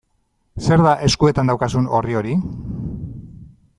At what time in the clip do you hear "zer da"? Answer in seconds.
0.67-0.93